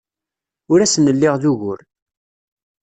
[0.71, 1.79] Ur asen-lliɣ d ugur.